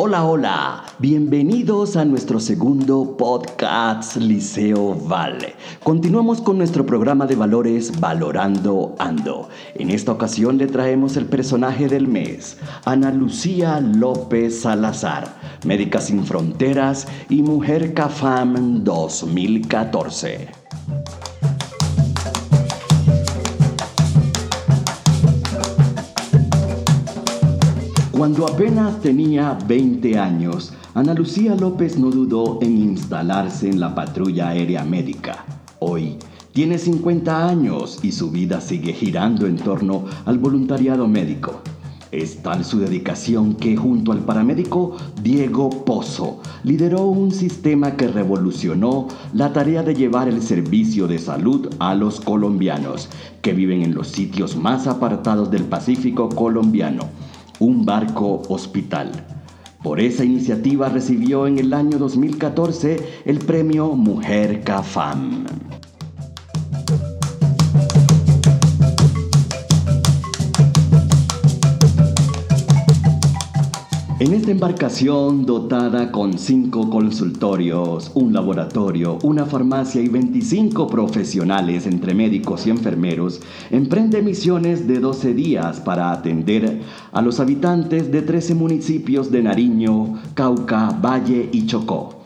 Hola, 0.00 0.24
hola, 0.24 0.84
bienvenidos 1.00 1.96
a 1.96 2.04
nuestro 2.04 2.38
segundo 2.38 3.16
podcast 3.16 4.14
Liceo 4.14 4.94
Vale. 4.94 5.56
Continuamos 5.82 6.40
con 6.40 6.56
nuestro 6.56 6.86
programa 6.86 7.26
de 7.26 7.34
valores 7.34 7.98
Valorando 7.98 8.94
Ando. 9.00 9.48
En 9.74 9.90
esta 9.90 10.12
ocasión 10.12 10.56
le 10.56 10.68
traemos 10.68 11.16
el 11.16 11.26
personaje 11.26 11.88
del 11.88 12.06
mes, 12.06 12.58
Ana 12.84 13.10
Lucía 13.10 13.80
López 13.80 14.60
Salazar, 14.60 15.34
Médica 15.64 16.00
Sin 16.00 16.24
Fronteras 16.24 17.08
y 17.28 17.42
Mujer 17.42 17.92
CAFAM 17.92 18.84
2014. 18.84 20.48
Cuando 28.18 28.48
apenas 28.48 29.00
tenía 29.00 29.56
20 29.68 30.18
años, 30.18 30.72
Ana 30.92 31.14
Lucía 31.14 31.54
López 31.54 32.00
no 32.00 32.10
dudó 32.10 32.58
en 32.60 32.76
instalarse 32.76 33.70
en 33.70 33.78
la 33.78 33.94
patrulla 33.94 34.48
aérea 34.48 34.82
médica. 34.82 35.44
Hoy 35.78 36.16
tiene 36.52 36.78
50 36.78 37.46
años 37.48 38.00
y 38.02 38.10
su 38.10 38.32
vida 38.32 38.60
sigue 38.60 38.92
girando 38.92 39.46
en 39.46 39.54
torno 39.54 40.04
al 40.24 40.38
voluntariado 40.38 41.06
médico. 41.06 41.60
Es 42.10 42.42
tal 42.42 42.64
su 42.64 42.80
dedicación 42.80 43.54
que 43.54 43.76
junto 43.76 44.10
al 44.10 44.18
paramédico 44.18 44.96
Diego 45.22 45.70
Pozo 45.70 46.40
lideró 46.64 47.04
un 47.04 47.30
sistema 47.30 47.94
que 47.94 48.08
revolucionó 48.08 49.06
la 49.32 49.52
tarea 49.52 49.84
de 49.84 49.94
llevar 49.94 50.28
el 50.28 50.42
servicio 50.42 51.06
de 51.06 51.20
salud 51.20 51.68
a 51.78 51.94
los 51.94 52.20
colombianos 52.20 53.10
que 53.42 53.52
viven 53.52 53.82
en 53.82 53.94
los 53.94 54.08
sitios 54.08 54.56
más 54.56 54.88
apartados 54.88 55.52
del 55.52 55.66
Pacífico 55.66 56.28
colombiano 56.30 57.04
un 57.60 57.84
barco 57.84 58.42
hospital. 58.48 59.10
Por 59.82 60.00
esa 60.00 60.24
iniciativa 60.24 60.88
recibió 60.88 61.46
en 61.46 61.58
el 61.58 61.72
año 61.72 61.98
2014 61.98 62.96
el 63.24 63.38
premio 63.38 63.94
Mujer 63.94 64.62
CAFAM. 64.64 65.46
En 74.20 74.34
esta 74.34 74.50
embarcación 74.50 75.46
dotada 75.46 76.10
con 76.10 76.38
cinco 76.38 76.90
consultorios, 76.90 78.10
un 78.14 78.32
laboratorio, 78.32 79.16
una 79.22 79.46
farmacia 79.46 80.02
y 80.02 80.08
25 80.08 80.88
profesionales 80.88 81.86
entre 81.86 82.14
médicos 82.16 82.66
y 82.66 82.70
enfermeros, 82.70 83.40
emprende 83.70 84.20
misiones 84.20 84.88
de 84.88 84.98
12 84.98 85.34
días 85.34 85.78
para 85.78 86.10
atender 86.10 86.80
a 87.12 87.22
los 87.22 87.38
habitantes 87.38 88.10
de 88.10 88.22
13 88.22 88.56
municipios 88.56 89.30
de 89.30 89.44
Nariño, 89.44 90.20
Cauca, 90.34 90.90
Valle 91.00 91.48
y 91.52 91.66
Chocó. 91.66 92.17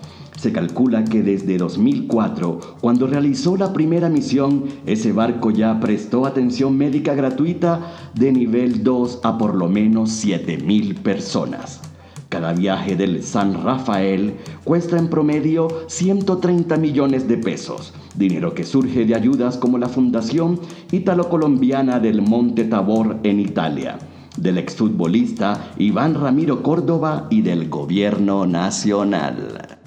Se 0.43 0.51
calcula 0.53 1.05
que 1.05 1.23
desde 1.23 1.57
2004, 1.57 2.59
cuando 2.81 3.07
realizó 3.07 3.57
la 3.57 3.73
primera 3.73 4.09
misión, 4.09 4.65
ese 4.87 5.13
barco 5.13 5.53
ya 5.53 5.79
prestó 5.79 6.27
atención 6.27 6.77
médica 6.77 7.15
gratuita 7.15 8.11
de 8.15 8.33
nivel 8.33 8.83
2 8.83 9.21
a 9.23 9.39
por 9.39 9.55
lo 9.55 9.69
menos 9.69 10.11
7.000 10.27 10.99
personas. 10.99 11.81
Cada 12.29 12.55
viaje 12.55 12.97
del 12.97 13.23
San 13.23 13.63
Rafael 13.63 14.35
cuesta 14.65 14.99
en 14.99 15.07
promedio 15.07 15.69
130 15.87 16.77
millones 16.77 17.29
de 17.29 17.39
pesos, 17.39 17.95
dinero 18.17 18.53
que 18.53 18.65
surge 18.65 19.05
de 19.05 19.15
ayudas 19.15 19.57
como 19.57 19.79
la 19.79 19.89
Fundación 19.89 20.59
Italo-Colombiana 20.91 22.01
del 22.01 22.21
Monte 22.21 22.65
Tabor 22.65 23.19
en 23.23 23.39
Italia, 23.39 23.97
del 24.37 24.59
exfutbolista 24.59 25.71
Iván 25.79 26.15
Ramiro 26.15 26.65
Córdoba 26.65 27.29
y 27.31 27.43
del 27.43 27.69
gobierno 27.69 28.45
nacional. 28.45 29.82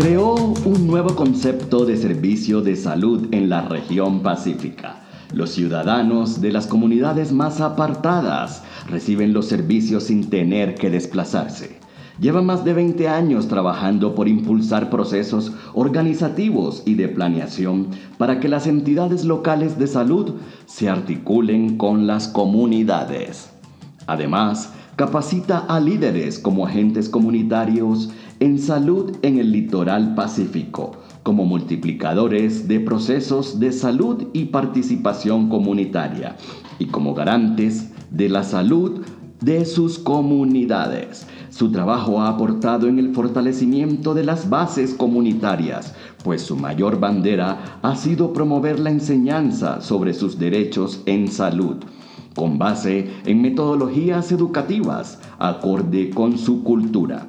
Creó 0.00 0.34
un 0.64 0.86
nuevo 0.86 1.14
concepto 1.14 1.84
de 1.84 1.94
servicio 1.94 2.62
de 2.62 2.74
salud 2.74 3.28
en 3.32 3.50
la 3.50 3.68
región 3.68 4.20
pacífica. 4.22 5.02
Los 5.34 5.50
ciudadanos 5.50 6.40
de 6.40 6.52
las 6.52 6.66
comunidades 6.66 7.32
más 7.32 7.60
apartadas 7.60 8.64
reciben 8.88 9.34
los 9.34 9.44
servicios 9.44 10.04
sin 10.04 10.30
tener 10.30 10.74
que 10.76 10.88
desplazarse. 10.88 11.78
Lleva 12.18 12.40
más 12.40 12.64
de 12.64 12.72
20 12.72 13.08
años 13.08 13.48
trabajando 13.48 14.14
por 14.14 14.26
impulsar 14.26 14.88
procesos 14.88 15.52
organizativos 15.74 16.82
y 16.86 16.94
de 16.94 17.08
planeación 17.08 17.88
para 18.16 18.40
que 18.40 18.48
las 18.48 18.66
entidades 18.66 19.26
locales 19.26 19.78
de 19.78 19.86
salud 19.86 20.36
se 20.64 20.88
articulen 20.88 21.76
con 21.76 22.06
las 22.06 22.26
comunidades. 22.26 23.50
Además, 24.06 24.72
capacita 24.96 25.58
a 25.58 25.80
líderes 25.80 26.38
como 26.38 26.66
agentes 26.66 27.08
comunitarios 27.08 28.10
en 28.40 28.58
salud 28.58 29.16
en 29.22 29.38
el 29.38 29.52
litoral 29.52 30.14
pacífico, 30.14 30.92
como 31.22 31.44
multiplicadores 31.44 32.68
de 32.68 32.80
procesos 32.80 33.60
de 33.60 33.72
salud 33.72 34.28
y 34.32 34.46
participación 34.46 35.48
comunitaria, 35.48 36.36
y 36.78 36.86
como 36.86 37.14
garantes 37.14 37.90
de 38.10 38.28
la 38.28 38.42
salud 38.42 39.02
de 39.40 39.64
sus 39.64 39.98
comunidades. 39.98 41.26
Su 41.50 41.72
trabajo 41.72 42.20
ha 42.20 42.28
aportado 42.28 42.88
en 42.88 42.98
el 42.98 43.14
fortalecimiento 43.14 44.14
de 44.14 44.24
las 44.24 44.50
bases 44.50 44.94
comunitarias, 44.94 45.94
pues 46.22 46.42
su 46.42 46.56
mayor 46.56 47.00
bandera 47.00 47.78
ha 47.82 47.96
sido 47.96 48.32
promover 48.32 48.78
la 48.78 48.90
enseñanza 48.90 49.80
sobre 49.80 50.14
sus 50.14 50.38
derechos 50.38 51.02
en 51.06 51.28
salud, 51.28 51.76
con 52.34 52.58
base 52.58 53.10
en 53.24 53.42
metodologías 53.42 54.32
educativas 54.32 55.20
acorde 55.38 56.10
con 56.10 56.38
su 56.38 56.62
cultura 56.62 57.28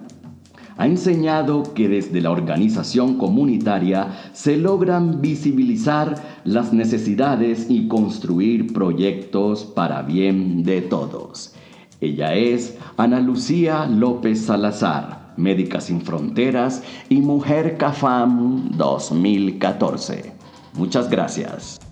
ha 0.82 0.88
enseñado 0.88 1.62
que 1.76 1.88
desde 1.88 2.22
la 2.22 2.32
organización 2.32 3.20
comunitaria 3.20 4.32
se 4.34 4.58
logran 4.58 5.22
visibilizar 5.22 6.16
las 6.44 6.74
necesidades 6.74 7.68
y 7.70 7.88
construir 7.88 8.74
proyectos 8.74 9.64
para 9.64 10.02
bien 10.02 10.64
de 10.64 10.82
todos. 10.82 11.54
Ella 12.00 12.34
es 12.34 12.80
Ana 12.98 13.20
Lucía 13.20 13.86
López 13.86 14.42
Salazar, 14.42 15.34
Médica 15.38 15.82
Sin 15.82 16.02
Fronteras 16.02 16.82
y 17.10 17.18
Mujer 17.22 17.78
CAFAM 17.78 18.72
2014. 18.76 20.34
Muchas 20.74 21.12
gracias. 21.12 21.91